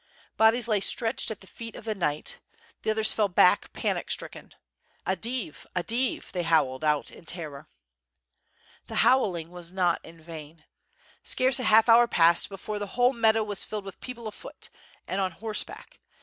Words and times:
Bodies 0.35 0.67
lay 0.67 0.79
stretched 0.79 1.29
at 1.29 1.41
the 1.41 1.45
feet 1.45 1.75
of 1.75 1.85
the 1.85 1.93
knight, 1.93 2.39
the 2.81 2.89
others 2.89 3.13
fell 3.13 3.27
back 3.29 3.71
panic 3.71 4.09
stricken. 4.09 4.51
"A 5.05 5.15
div! 5.15 5.67
a 5.75 5.83
div!" 5.83 6.31
they 6.31 6.41
howled 6.41 6.83
out 6.83 7.11
in 7.11 7.23
terror. 7.23 7.69
The 8.87 9.05
howling 9.05 9.51
was 9.51 9.71
not 9.71 10.03
in 10.03 10.19
vain. 10.19 10.65
Scarce 11.21 11.59
a 11.59 11.65
half 11.65 11.87
hour 11.87 12.07
passed 12.07 12.49
be 12.49 12.57
fore 12.57 12.79
the 12.79 12.87
whole 12.97 13.13
meadow 13.13 13.43
was 13.43 13.63
filled 13.63 13.85
with 13.85 14.01
people 14.01 14.27
afoot 14.27 14.69
and 15.07 15.21
on 15.21 15.33
horseback. 15.33 15.99